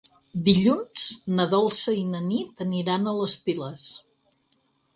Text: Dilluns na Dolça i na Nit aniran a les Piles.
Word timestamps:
Dilluns 0.45 1.03
na 1.39 1.45
Dolça 1.51 1.93
i 1.99 2.01
na 2.15 2.23
Nit 2.31 2.65
aniran 2.67 3.07
a 3.07 3.15
les 3.21 3.37
Piles. 3.45 3.85